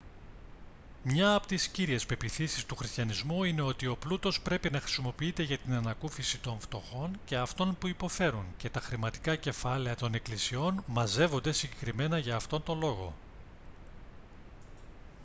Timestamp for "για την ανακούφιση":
5.43-6.39